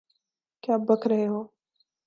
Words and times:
کیا 0.63 0.75
بک 0.87 1.01
رہے 1.07 1.27
ہو؟ 1.27 1.41